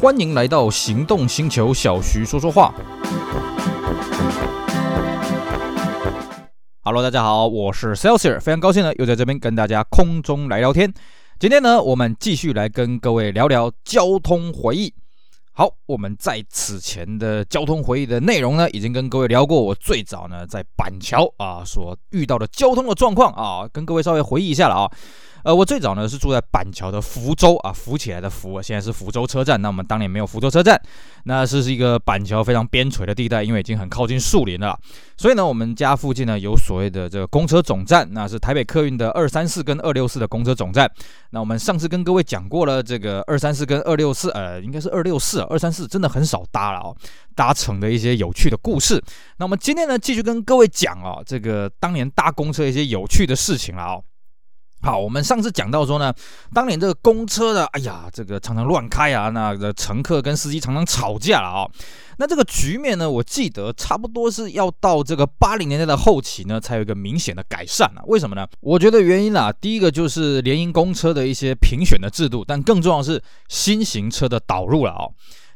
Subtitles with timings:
[0.00, 2.72] 欢迎来到行动星球，小徐说说话。
[6.84, 10.94] Hello，大家好，我是 Celsius，非常高兴呢，又在这边跟大家空中来聊天。
[11.40, 14.94] 今天呢，我们继续来跟各位聊聊交通回忆。
[15.52, 19.60] 好，我们在此前的交通回忆的内容呢，已经跟各位聊过。
[19.60, 24.92] 我最早呢，在板桥啊所遇到的交通的状况啊，跟各位稍微回忆一下了啊。
[25.44, 29.60] 呃，我最早呢是住在板桥的福州啊，浮起来的浮，现在是福州车站。
[29.62, 30.80] 那我们当年没有福州车站，
[31.24, 34.78] 那是是一个板桥非常边陲的地带，因为已经很靠近树林了，
[35.16, 40.90] 所以呢，我们家附近呢有所谓的这个公车总站，那是台北客运的二三四跟二六四的公车总站。
[41.30, 46.96] 那我们上次跟各位讲过了，这个二三四跟二六四，呃，应该是二六四，二三四真的很少搭了哦，
[47.34, 49.02] 搭乘的一些有趣的故事。
[49.38, 54.02] 那我们今天呢，继续跟各位讲哦，这个当年搭公车一些有趣的事情了哦。
[54.80, 56.14] 好，我们上次讲到说呢，
[56.54, 61.68] 当年这个公车的，哎呀，这个常常乱开啊，那个乘客跟司机常常吵架了啊、
[62.18, 68.02] 那这个局面呢，我记得差不多是要到这个八零年代的后期呢，才有一个明显的改善啊。
[68.06, 68.46] 为什么呢？
[68.60, 75.04] 我觉得原因啊，第一个就是联营公车的一些评选的制度，但更重要的是新型车的导入了啊、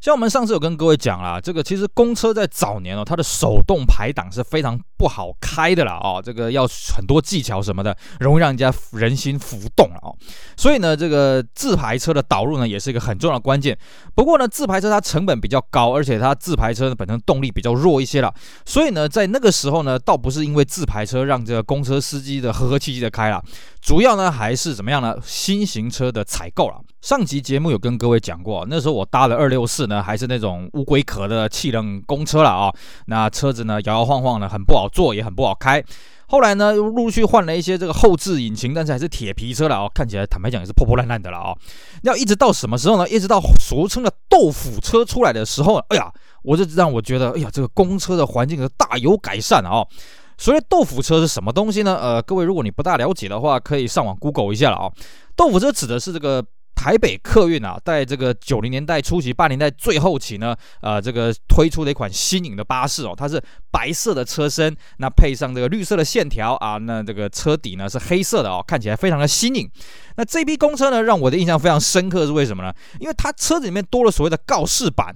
[0.02, 10.10] 像我们上次有跟各位讲啦，这个其实公车在早年哦，它的手动排档是非常不好开的啦哦，这个要很多技巧什么的，容易让人家人心浮动了哦。
[10.56, 13.78] 所以呢，这个自排车的导入呢，也是一个很重要的关键。
[14.12, 18.34] 不过呢，自排车它成本比较高，而且它自排车本身动力比较弱一些了。
[18.66, 23.40] 所以呢，在那个时候呢，倒不是因为自排车让这个公车司机的和和气气的开了，
[23.82, 25.16] 主要呢还是怎么样呢？
[25.24, 26.80] 新型车的采购了。
[27.00, 32.72] 上集节目有跟各位讲过，那时候我搭了二六四呢，还是那种乌龟壳的气冷公车了啊、
[33.06, 35.82] 那车子呢摇摇晃晃的，很不好坐，也很不好开。
[36.28, 41.58] 后来呢又陆续换了一些这个后置引擎，但是还是铁皮车了啊、哦，看起来坦白讲也是破破烂烂的了啊、哦。
[42.04, 43.08] 要一直到什么时候呢？
[43.08, 46.08] 一直到俗称的豆腐车出来的时候，哎呀，
[46.44, 49.88] 我就让我觉得，哎呀，这个公车的环境是大有改善啊、哦。
[50.38, 51.96] 所谓豆腐车是什么东西呢？
[52.00, 54.92] 呃，各位如果你不大了解的话，可以上网 Google 一下了啊、哦。
[55.36, 56.44] 豆腐车指的是这个。
[56.74, 69.70] 台北客运啊，在这个九零年代初期、八零年代最后期呢，呃，这个推出的一款新颖的巴士哦，它是白色的车身，那配上这个绿色的线条啊，那这个车底呢是黑色的哦，看起来非常的新颖。
[70.16, 72.74] 那这批公车呢，让我的印象非常深刻，是为什么呢？
[72.98, 75.14] 因为它车子里面多了所谓的告示板。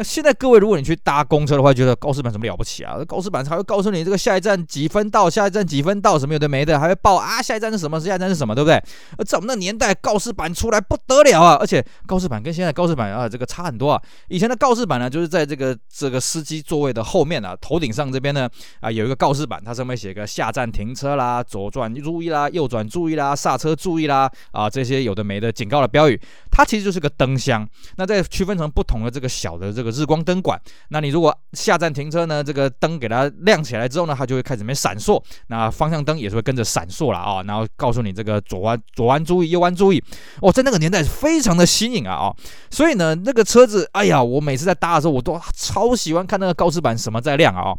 [0.00, 2.96] 那现在各位，如果你去搭公车的话，觉得告示板什么了不起啊？
[3.06, 8.82] 告示板还会告诉你这个下一站几分到，下一站几分到，什么有的没的，还会报啊，下一站是什么，下一站是什么，对不对？
[9.18, 11.58] 而在我们那年代，告示板出来不得了啊！
[11.60, 14.00] 而且告示板跟现在告示板啊，这个差很多啊。
[14.28, 18.48] 以前的告示板呢，就是在这个这个司机座位的后面啊，头顶上这边呢
[18.80, 26.18] 啊有一个告示板，它上面写个下站停车啦，左转注意啦，右转注意啦，刹车注意啦啊这些有的没的警告的标语，
[26.50, 27.68] 它其实就是个灯箱。
[27.96, 30.60] 那再区分成不同的这个小的这个日光灯管。
[30.88, 35.22] 那你如果下站停车呢，这个灯给它亮起来之后呢，它就会开始没闪烁。
[35.48, 40.02] 那方向灯也是会跟着闪烁了啊，然后告诉你这个左弯左弯注意，右弯注意。
[40.40, 42.34] 哦，在那个年代非常的新颖啊啊，
[42.70, 47.74] 所以呢，那个车子，哎呀，我每次在搭的时候，我都超喜欢看那个告示板什么在亮啊。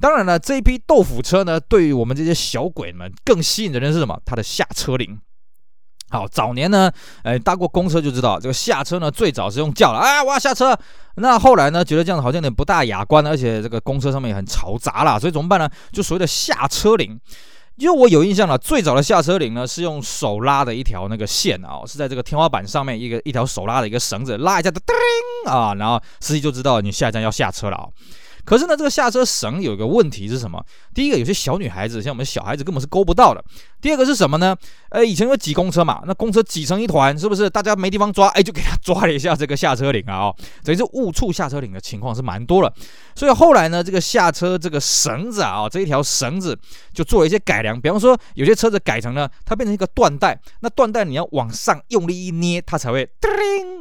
[0.00, 4.20] 当然了，这一批豆腐车呢，对于我们这些小鬼们更吸引的人是什么？
[4.24, 5.18] 它的下车铃。
[6.14, 6.88] 好，早年呢，
[7.24, 10.78] 呃，搭过公车就知道，这个下车呢，最早是用叫了，啊，我要下车。
[11.16, 15.68] 那后来呢，觉得这样子好像有点不大雅观，而且这个公车上面也很嘈杂啦，所以怎么办呢？
[15.90, 17.18] 就所谓的下车铃。
[17.74, 27.88] 因为我有印象了，最早的下车铃呢，是用手拉的一条那个线啊，是在这个天花板上面一个一条手拉的一个绳子，拉一下的叮啊，然后司机就知道你下一站要下车了啊。
[28.44, 30.62] 可是呢，这个下车绳有一个问题是什么？
[30.94, 33.42] 第一个，有些小女孩子，像我们小孩子根本是勾不到的。
[33.84, 34.56] 第二个是什么呢？
[34.88, 37.50] 呃，以前有挤公车嘛，那公车挤成一团，是不是？
[37.50, 42.72] 大家没地方抓，哎，就给他抓了一下这个下车铃啊，哦，等于是误触下车铃的情况是蛮多了。
[43.14, 46.58] 所以后来呢，这个下车这个绳子啊，哦，这一条绳子
[46.94, 47.78] 就做了一些改良。
[47.78, 53.30] 比方说，有些车子改成呢，它变成一个缎带，那缎带你要往上用力一捏，它才会叮。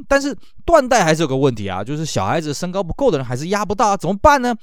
[0.09, 0.35] 但是
[0.65, 4.53] 缎带还是有个问题啊，就是小孩子身高不够的人还是压不到啊，怎么办呢？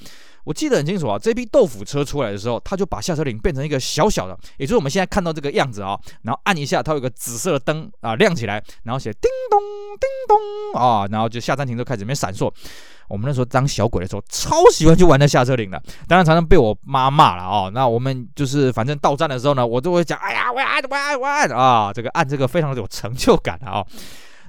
[0.51, 5.97] 我记得很清楚啊，这批豆腐车出来的时候，他就把下车铃变成一个小小的，也就是我们现在看到这个样子啊。
[6.23, 9.61] 然后按一下，它有个紫色的灯啊亮起来，然后写叮咚
[10.01, 12.53] 叮咚啊，然后就下站停车开始面闪烁。
[13.07, 17.71] 我们那时候当小鬼的时候，超喜欢去玩那下车铃的，当然常常被我妈骂了啊。
[17.73, 23.87] 那我们就是反正到站的时候呢，我就会讲，哎呀，我按我按我按啊，这个按这个非常的有成就感啊。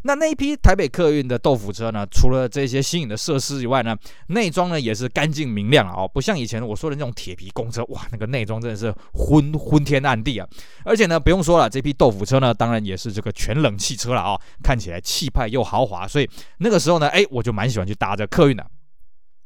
[0.04, 3.96] 那那一批台北客运的豆腐车呢，除了这些新颖的设施以外呢，
[4.28, 10.48] 内装呢也是干净明亮啊，哦，不像以前我说的那种铁皮公车，哇，那个内装真的是昏昏天暗地啊。
[10.84, 18.66] 而且呢，不用说了，这批豆腐车呢，当然也是这个全冷汽车了啊，看起来气派又豪华，所以那个时候呢，哎，我就蛮喜欢去搭这客运的。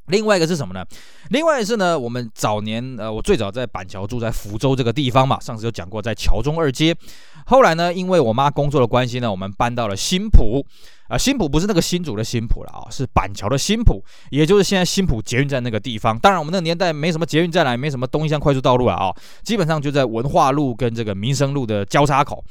[0.07, 0.85] 另外一个是什么呢？
[1.31, 6.95] 另外是呢，我们早年呃，我最早在板桥住在福州这个地方嘛，上次有讲过，在桥中二街。
[7.45, 10.65] 后来呢，因为我妈工作的关系呢，我们搬到了新埔
[11.07, 16.17] 啊、新埔不是那个新竹的新埔了啊，是板桥的新埔，也就是现在新埔捷运站那个地方。
[16.17, 19.13] 当然，我们那个年代没什么捷运站了，也没什么东西向快速道路了啊，
[19.43, 22.43] 基本上就在文化路跟这个民生路的交叉口。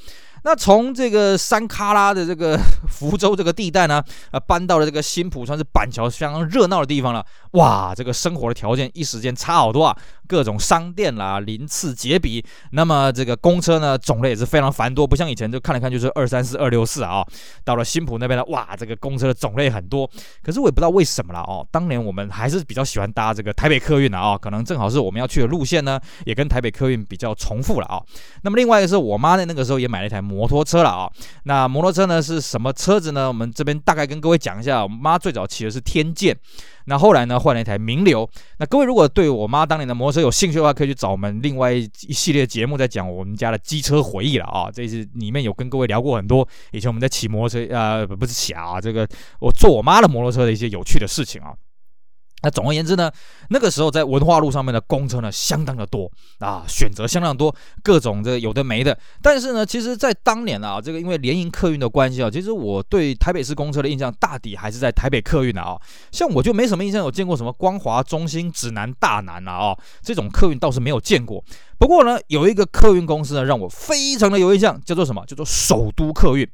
[0.45, 2.57] 那从这个山卡拉的这个
[2.87, 4.01] 福州这个地带呢，
[4.31, 7.25] 呃，搬到了这个新埔，算是板桥相当热闹的地方了。
[7.53, 12.45] 哇，这个生活的条件一时间差好多啊，各种商店啦，鳞次栉比。
[12.73, 17.25] 那么这个公车呢，种类也是非常繁多，不像以前就看了看就是二三四、二六四啊。
[17.65, 20.11] 到了新埔那边呢，哇，这个公车的种类很多。
[20.43, 28.03] 可是我也不知道为什么了哦，当年我们还是比较喜欢搭这个台北客运的啊，可能正好是我们要去的路线呢，也跟台北客运比较重复了啊。
[28.43, 30.25] 那么另外一个是我妈呢，那个时候也买了一台。
[30.25, 31.11] 摩托车了啊，
[31.43, 33.29] 那摩托车呢是什么车子呢？
[33.29, 36.35] 我们这边大概跟各位讲一下，我妈最早骑的是天剑，
[36.87, 38.27] 那后来呢换了一台名流。
[38.59, 44.71] 那各位如果对我妈当年的摩托车有兴趣的话，可以去找我们另外一系列节目在讲我们家的机车回忆了啊。
[44.73, 49.07] 这次里面有跟各位聊过很多以前我们在骑摩托车呃不是骑啊，这个
[49.41, 51.53] 我坐我妈的摩托车的一些有趣的事情啊。
[52.45, 53.11] 那总而言之呢，
[53.49, 56.11] 那个时候在文化路上面的公车呢，相当的多
[56.41, 58.97] 啊，选择相当多，各种这有的没的。
[59.23, 65.75] 但是呢，其实，在当年啊，这个因为联营客运的关系啊，其实我对台北市公车的印象大抵还是在台北客运的啊。
[66.13, 71.43] 像我就没什么印象，有见过什么光华、中心、指南、大南啊，这种客运倒是没有见过。
[71.79, 75.25] 不过呢，有一个客运公司呢，让我非常的有印象，叫做什么？
[75.25, 76.47] 叫做首都客运。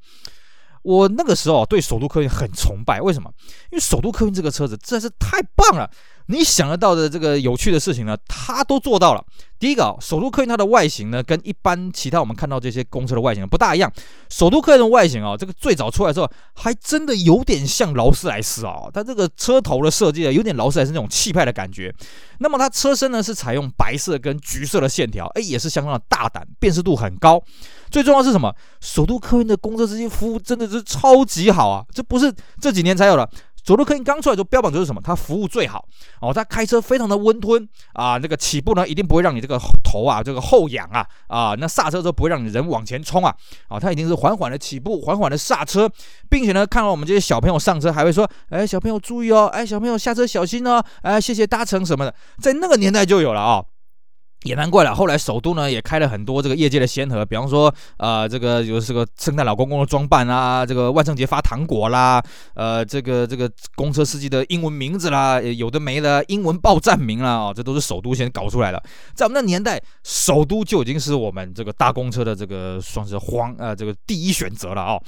[0.83, 3.31] 我那个时候对首都客运很崇拜，为什么？
[3.71, 5.91] 因为首都客运这个车子真的是太棒了。
[6.31, 9.25] 你想得到的这个有趣的事情呢，它都做到了。
[9.59, 13.93] 第一个啊，首都客运它的外形呢，跟一般其他我们看到这些公车的外形不大一样。
[14.31, 18.85] 首都客运的外形啊，这个最早出来之后，还真的有点像劳斯莱斯啊。
[18.95, 21.93] 它这个车头的设计啊，有点劳斯莱斯那种气派的感觉。
[22.39, 27.43] 那么它车身呢，是采用白色跟橘色的线条，哎，也是相当的大胆，辨识度很高。
[27.91, 28.55] 最重要是什么？
[28.81, 31.85] 首都客运的公车司机服务真的是超级好啊！
[31.93, 33.29] 这不是这几年才有的。
[33.65, 35.01] 首都客运刚出来时候标榜就是什么？
[35.03, 35.85] 他服务最好
[36.21, 43.35] 哦，他开车非常的温吞啊，那个起步呢一定不会让你这个头啊这个后仰啊啊，那刹车都不会让你人往前冲啊
[43.69, 45.91] 啊，他一定是缓缓的起步，缓缓的刹车，
[46.29, 53.67] 并且呢，看到我们这些小朋友上车还会说，哎，小朋友注意哦，哎，小朋友下车小心哦，哎，谢谢搭乘什么的，在那个年代就有了啊、哦。
[54.45, 62.23] 也难怪了，后来首都呢也开了很多这个业界的先河，比方说，呃，这个有这个圣诞老公公的装扮啊，这个万圣节发糖果啦，
[62.55, 68.83] 呃，这个这个公车司机的英文名字啦，有的没的，英文报站名啦，哦，这都是首都先搞出来的。
[69.15, 75.03] 在我们那年代，首都就已经是我们这个搭公车的这个算是皇呃这个第一选择了哦。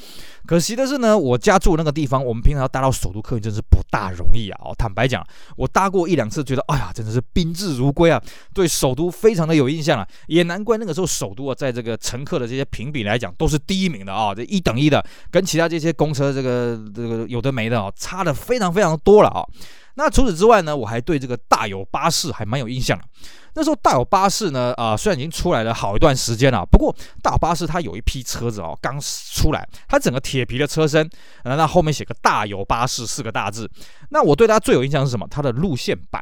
[0.46, 4.60] 可惜的是呢，我家住那个地方，我们平常要搭到首都客运真是不大容易啊。
[4.62, 5.24] 哦，坦白讲，
[5.56, 9.10] 我搭过一两次，觉得哎呀，真的是宾至如归啊，对首都。
[9.22, 19.46] 非常的有印象了，也难怪那个时候首都啊，在这个乘客的这些评比来讲，都是第一名的啊，这一等一的，跟其他这些公车这个这个有的没的啊，差的非常非常多了啊。
[19.94, 23.04] 那除此之外呢，我还对这个大有巴士还蛮有印象的。
[23.54, 26.92] 那时候大有巴士呢，啊，虽然已经出来了好一段时间了，不过
[27.22, 31.08] 大巴士它有一批车子哦，刚出来，它整个铁皮的车身，
[31.44, 33.70] 那后面写个大有巴士四个大字。
[34.08, 35.28] 那我对它最有印象是什么？
[35.30, 36.20] 它的路线板。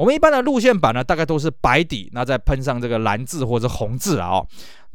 [0.00, 4.30] 我们一般的路线板呢，大概都是白底，那再喷上这个蓝字或者红字啊。
[4.30, 4.46] 哦，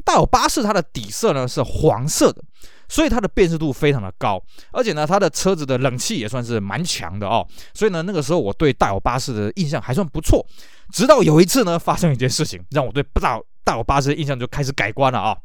[0.03, 2.41] 大有巴士它的底色呢是黄色的，
[2.89, 7.47] 所以它的辨识度非常的高，而且呢，它的车子的冷气也算是蛮强的哦。
[7.75, 10.43] 所以呢，那个时候我对大有巴士的印象还算不错。
[10.91, 15.37] 直到有一次呢，发生一件事情，让我对大大有巴士的印象就开始改观了啊。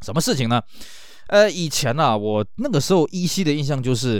[0.00, 0.62] 什么事情呢？
[1.26, 4.18] 呃，以前呢，我那个时候依稀的印象就是。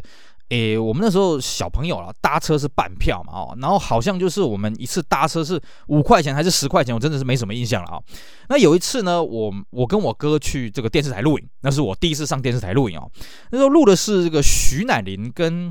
[0.51, 8.01] 诶，我们那时候小朋友了，搭车是半票嘛，哦，然后好像就是我们一次搭车是五块钱还是十块钱，我真的是没什么印象了啊。
[8.49, 13.11] 那有一次呢，我我跟我哥去这个电视台录影，那是我第一次上电视台录影哦。
[13.51, 15.71] 那时候录的是这个徐乃麟跟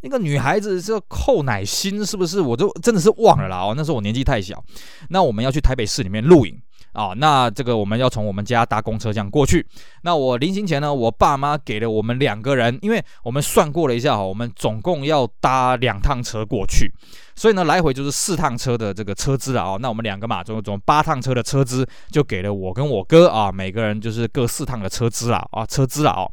[0.00, 2.40] 一个女孩子叫寇乃馨，是不是？
[2.40, 3.74] 我都真的是忘了啦哦。
[3.76, 4.62] 那时候我年纪太小，
[5.10, 6.58] 那我们要去台北市里面录影。
[6.94, 9.66] 啊、哦，那这个我们要从我们家搭公车这样过去。
[10.02, 16.88] 那我临行前呢，我爸妈给了我们两个人，因为我们算过了一下哈，我们总共要搭两趟车过去，
[17.34, 19.76] 所以呢，来回就是四趟车的这个车资了啊。
[19.80, 26.30] 那我们两个嘛，总总八趟车的车资就给了我跟我哥啊，每个人就是各四趟的车资啊啊车资了哦。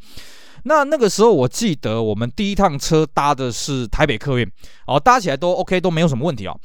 [0.64, 4.48] 那那个时候我记得我们第一趟车搭的是台北客运，
[4.86, 6.56] 哦，搭起来都 OK，都没有什么问题哦。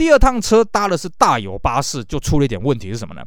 [0.00, 3.20] 第二趟车搭的是大有巴士，就出了一点问题是什么呢？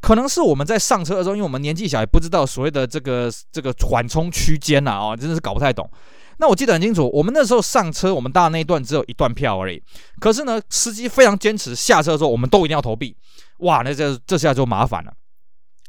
[0.00, 5.88] 可能是我们在上车的时候，因为我们年纪小，也不知道所谓的这个这个缓冲区间呐，哦，真的是搞不太懂。
[6.38, 9.80] 那我记得很清楚，我们那时候上车，我们搭的那一段只有一段票而已。
[10.18, 13.16] 可是呢，司机非常坚持，下车的时候我们都一定要投币。
[13.58, 15.12] 哇，那这这下就麻烦了。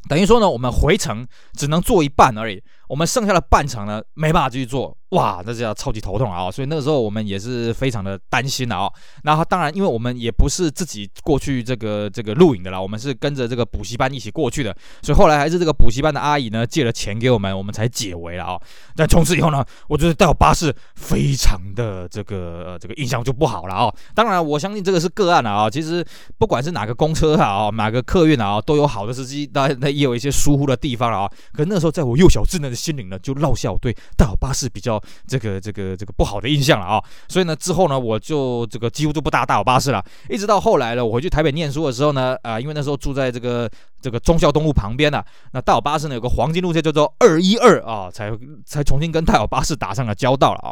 [0.08, 4.96] 等于说呢，我们回程只能坐一半而已，我们剩下的半场呢，没办法继续做。
[5.12, 6.52] 哇，那这叫超级头痛啊！
[6.52, 8.92] 所以那个时候我们也是非常的担心的啊。
[9.24, 18.60] 然后当然，因为我们也不是自己过去这个这个录影的啦，我们是跟着这个补习班一起过去的，所以后来还是这个补习班的阿姨呢借了钱给我们，我们才解围了啊。
[18.98, 23.94] 但从此以后呢，我觉得到巴士非常的这个呃这个印象就不好了啊。
[24.14, 25.70] 当然，我相信这个是个案了啊。
[25.70, 26.06] 其实
[26.38, 31.32] 不管是哪个公车啊，哪个客运啊，都有好的司机，当然也有一些疏忽的地方了啊。
[31.54, 35.02] 可那时候在我幼小稚嫩的心灵呢，就落下我对大有巴士比较。
[35.28, 43.70] 这个这个这个不好的印象了啊，所以呢之后呢我就这个几乎就不搭大有巴士了，一直到后来了，我回去台北念书的时候呢，啊、因为那时候住在这个
[44.02, 48.32] 这个忠孝东路旁边呢、啊，那大有巴士呢有个黄金路线叫做二一二啊，才
[48.66, 50.70] 才重新跟大有巴士打上了交道了啊，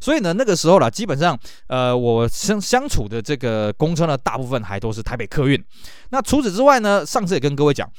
[0.00, 1.38] 所以呢那个时候了，基本上
[1.68, 5.62] 呃我相相处的这个公车呢，大部分还都是台北客运，
[6.10, 7.90] 那除此之外呢，上次也跟各位讲。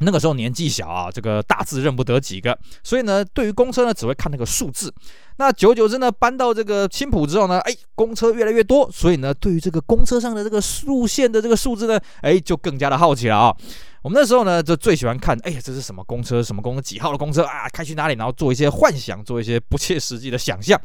[0.00, 4.92] 那个时候年纪小啊，这个大字认不得几个，所以呢，对于公车呢，只会看那个数字。
[5.38, 13.54] 那久久之呢，搬到这个青埔之后呢，哎，公车越来越多，所以呢，对于这个公车上的这个路线的这个数字呢，哎，就更加的好奇了啊。
[14.02, 16.42] 我们那时候呢，就最喜欢看，哎呀，这是什么公车？
[16.42, 16.80] 什么公车？
[16.82, 17.68] 几号的公车啊？
[17.72, 18.14] 开去哪里？
[18.14, 20.80] 然后做一些幻想，做一些不切实际的想象。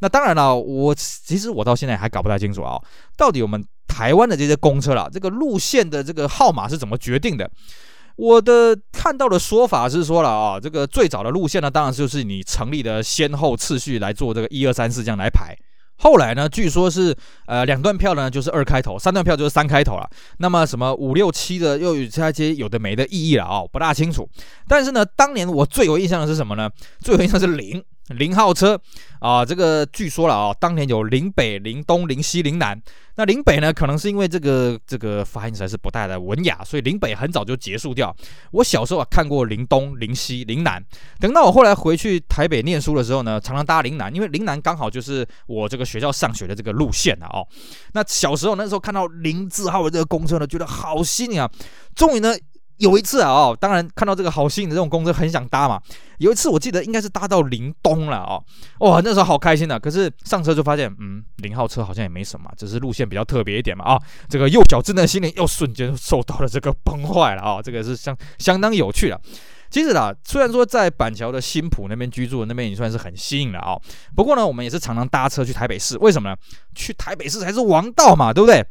[0.00, 2.80] 那当然了，我其实我到现在还搞不太清楚啊，
[3.16, 7.50] 到底我们台湾的这些公车啦，这个路线的这个号码是怎么决定的？
[8.20, 15.56] 我的看到的说法是说了啊，这个最早的路线呢，当然就是你成立的先后次序来做这个一二三四这样来排。
[15.96, 20.06] 后来呢，据说是呃两段票呢就是二开头，三段票就是三开头了。
[20.36, 24.28] 那么什么五六七的又有这些有的没的意义了啊，不大清楚。
[24.68, 26.68] 但是呢，当年我最有印象的是什么呢？
[27.00, 27.82] 最有印象是零。
[28.10, 28.80] 零号车
[29.20, 32.80] 啊，这个据说了啊，当年有零北、零东、零西、零南。
[33.16, 38.14] 那零北呢，可能是因为这个这个发音实在是不太的文雅，所以零北很早就结束掉。
[38.52, 40.82] 我小时候啊看过零东、零西、零南。
[41.18, 47.46] 等到我后来回去台北念书的时候呢，常常搭零南，因为零南刚好就是我这个学校上学的这个路线了哦。
[47.92, 51.50] 那小时候那时候看到零字号的这个公车呢，觉得好新颖啊！
[51.94, 52.34] 终于呢。
[52.80, 55.80] 有一次啊，当然看到这个好新颖的这种公车，很想搭嘛。
[56.18, 58.42] 有一次我记得应该是搭到林东了哦，
[58.80, 59.78] 哇，那时候好开心的。
[59.78, 64.00] 可是上车就发现，嗯，零号车好像也没什么，只是路线比较特别一点嘛啊。
[64.28, 67.62] 这个幼小稚嫩的心灵又瞬间受到了这个崩坏了啊。
[67.62, 69.20] 这个是相相当有趣的。
[69.70, 73.78] 其实啦，虽然说在板桥的新埔那边居住，那边也算是很新颖的啊。
[74.16, 76.36] 不过呢，我们也是常常搭车去台北市，为什么呢？
[76.74, 78.66] 去台北市才是王道嘛，对不对？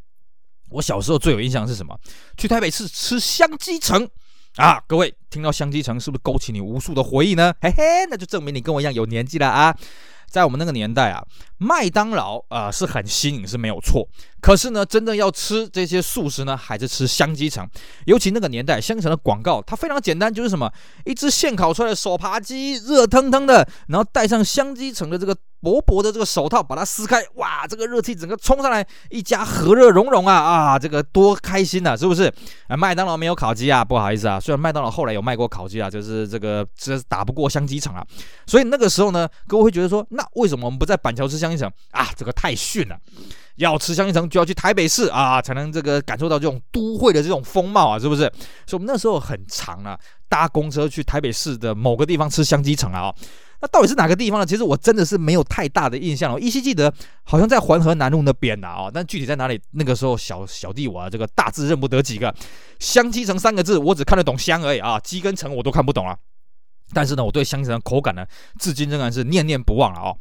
[0.70, 1.98] 我小时候最有印象是什么？
[2.38, 4.08] 去台北市吃香鸡城
[4.56, 4.82] 啊！
[4.88, 7.54] 各位听到香鸡城是不是勾起你无数的回忆呢？
[7.62, 9.76] 嘿嘿，那就证明你跟我一样有年纪了啊！
[10.30, 11.26] 在我们那个年代啊，
[11.58, 14.08] 麦当劳啊、是很新颖是没有错，
[14.40, 17.68] 可是呢，真正要吃这些速食呢，还是吃香鸡城。
[18.06, 20.72] 尤其那个年代，香鸡城的广告它非常简单，就是什么
[21.06, 25.36] 一只现烤出来的手扒鸡，热腾腾的，然后带上香鸡城的这个。
[25.62, 32.32] 薄薄的这个手套，把它撕开，哇，这个热气整个冲上来，一家和热融融啊啊，这个多开心呐，是不是？
[32.68, 38.06] 啊，麦当劳没有烤鸡啊，不好意思啊，虽然麦当劳后来有卖过烤鸡啊，就是这个这打不过香鸡场啊，
[38.46, 42.08] 所以那个时候呢，各位会觉得说，那为什么我们不在板桥吃香鸡场啊？
[42.16, 42.98] 这个太逊了，
[43.60, 48.22] 要吃香鸡城就要去台北市啊，才能这个感受到这种都会的这种风貌啊，是不是？
[48.66, 53.14] 所以我们那时候很长啊，搭公车去台北市的某个地方吃香鸡城啊。
[53.62, 54.46] 那到底是哪个地方呢？
[54.46, 56.36] 其实我真的是没有太大的印象了。
[56.36, 62.34] 我依稀记得好像在环河南路那边的啊，但具体在哪里，那个时候小小弟我啊，这个大字认不得几个。
[62.80, 66.16] 香鸡城三个字，我只看得懂香而已啊，鸡跟城我都看不懂啊。
[66.94, 68.26] 但是呢，我对香鸡城的口感呢，
[68.60, 70.16] 至今仍然是念念不忘了啊。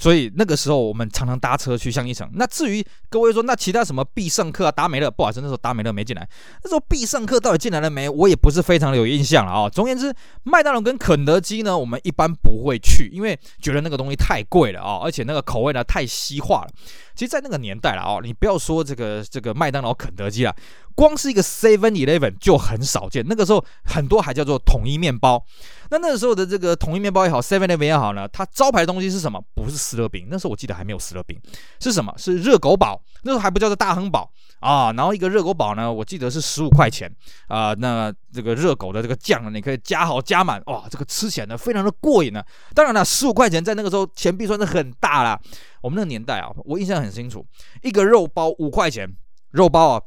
[0.00, 2.26] 所以那个时候我们常常搭车去香鸡城。
[2.32, 6.26] 那至于各位说，那其他什么必胜客啊、达美乐，不好意思，那时候达美乐没进来。
[6.64, 8.08] 那时候必胜客到底进来了没？
[8.08, 9.68] 我也不是非常的有印象了啊。
[9.68, 10.10] 总而言之，
[10.44, 16.70] 麦当劳跟肯德基呢，我们一般不会去，因为觉得那个东西太贵了啊，而且那个口味呢太西化了。
[17.14, 20.56] 其实，在那个年代了哦，你不要说这个这个麦当劳、肯德基了，
[20.94, 23.22] 光是一个 Seven Eleven 就很少见。
[23.28, 25.44] 那个时候很多还叫做统一面包。
[25.90, 29.42] 那那个时候的这个统一面包也好，Seven Eleven 也好呢，它招牌的东西是什么？
[29.54, 31.38] 不是思乐饼，那时候我记得还没有思乐饼，
[31.80, 32.14] 是什么？
[32.16, 33.02] 是热狗堡。
[33.22, 34.30] 那时候还不叫做大亨堡
[34.60, 34.92] 啊。
[34.92, 37.10] 然后一个热狗堡呢，我记得是十五块钱
[37.48, 37.74] 啊。
[37.74, 42.42] 那这个热狗的这个酱呢，你可以加好加满，哇，这个吃起来呢非常的过瘾呢。
[42.74, 45.40] 当然了，十五块钱在那个时候钱币算是很大了。
[45.82, 47.44] 我们那个年代啊，我印象很清楚，
[47.82, 49.08] 一个肉包五块钱，
[49.50, 50.02] 肉包啊。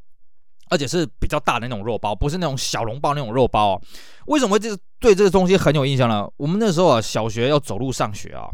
[0.70, 3.82] 而且是比较大的那种肉包，不是那种小笼包那种肉包啊。
[4.26, 6.32] 为什么会这对这个东西很有印象了？
[6.38, 8.48] 我们那时候啊，小学要走路上学啊，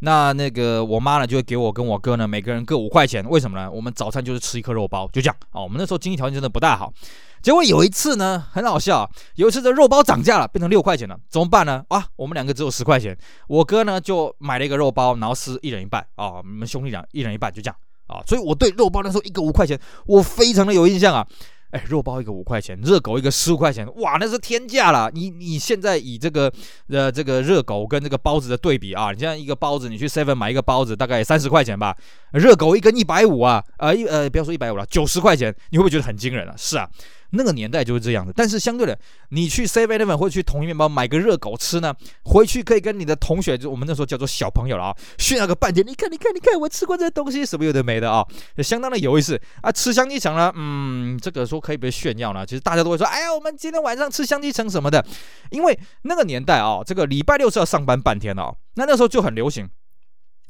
[0.00, 3.24] 那那个我妈呢就会给我跟我哥呢每个人各五块钱。
[3.30, 3.70] 为什么呢？
[3.70, 5.62] 我们早餐就是吃一颗肉包，就这样啊。
[5.62, 6.92] 我们那时候经济条件真的不大好。
[7.40, 11.84] 结果有一次呢，很好笑，有一次这肉包涨价了，变成六块钱了，怎么办呢？
[11.88, 13.16] 啊，我们两个只有十块钱，
[13.46, 16.38] 我哥呢就买了一个肉包，然后是一人一半啊。
[16.38, 17.76] 我们兄弟俩一人一半，就这样
[18.08, 18.18] 啊。
[18.26, 21.24] 所以我对肉包那时候一个五块钱，我非常的有印象啊。
[21.72, 25.10] 哎，肉包一个五块钱，热狗一个十五块钱，哇，那是天价了。
[25.12, 26.52] 你你现在以这个
[26.88, 31.96] 呃这个热狗跟这个包子的对比啊，你像一个包子，你去 seven 买一个包子，大概三十块钱吧，
[32.32, 36.54] 热狗一根一百五啊，呃一呃不要说一百五了，九十块钱，你会不会觉得很惊人啊？
[36.56, 36.88] 是啊。
[37.32, 38.98] 那个年代就是这样子，但是相对的，
[39.30, 45.86] 你去 Seven Eleven 或者去统一面包买个热狗吃呢，回去可以跟你的同学，就我们那时候叫做小朋友了啊，炫耀个半天。
[45.86, 48.24] 你看，你看，你看，我吃过这东西，什么有的没的啊，
[48.58, 49.72] 相当的有意思啊。
[49.72, 52.44] 吃香鸡城呢，嗯，这个说可以不可以炫耀呢？
[52.44, 55.04] 其实大家都会说，哎呀，我们今天晚上吃香鸡城什么的，
[55.50, 59.68] 因为那个年代啊，这个礼拜六是要上班半天的啊，那那时候就很流行。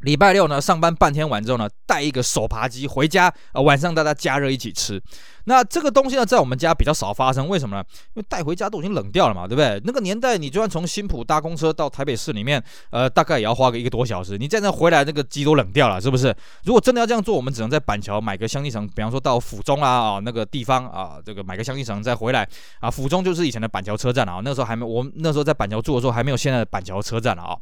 [0.03, 5.01] 礼拜六呢，上班半天完之后呢，带一个手扒鸡回家，呃，晚上大家加热一起吃。
[5.45, 7.85] 那这个东西呢，在我们家比较少发生，为什么呢？
[8.15, 9.81] 因为带回家都已经冷掉了嘛，对不对？
[9.85, 14.37] 那个年代，你就算从新埔搭公车到台北市里面，呃，大概也要花个一个多小时。
[14.37, 16.35] 你在那回来，那个鸡都冷掉了，是不是？
[16.65, 22.49] 如果真的要这样做，我们只能在板桥买个香鸡城，比方说到府中啊啊那个地方啊，这个买个香鸡城再回来
[22.81, 22.91] 啊。
[22.91, 27.57] 府中就是以前的板桥车站啊，那时候还没，我们那时候在板桥住的时候还没有现在的板桥车站了啊。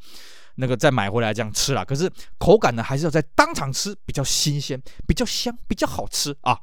[0.61, 6.57] 那个再买回来这样吃了，可是口感呢还是要在当场吃比较新鲜、比较香、比较好吃啊。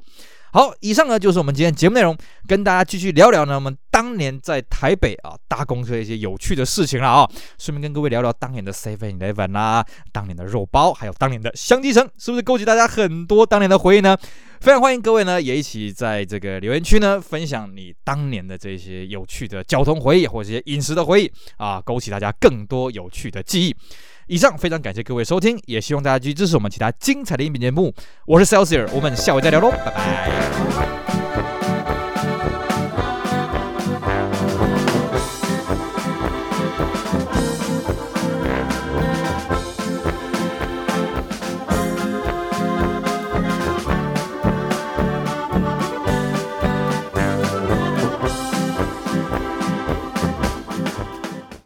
[0.53, 7.29] 好，以上呢就是我们今天节目内容，跟大家继续聊聊呢我们当年在台北啊搭公车一些有趣的事情了啊。
[7.59, 14.17] 顺便跟各位聊聊当年的 Seven Eleven 啦，当年的肉包，还有当年的香鸡城，是不是勾起大家很多当年的回忆呢？
[14.59, 23.75] 非常欢迎各位呢，也一起在这个留言区呢分享你当年的这些有趣的交通回忆或者一些饮食的回忆啊，勾起大家更多有趣的记忆。
[24.27, 27.93] 以上非常感谢各位收听，也希望大家继续支持我们其他精彩的音频节目。
[28.25, 31.26] 我是 Celsius，我们下回再聊喽，拜拜。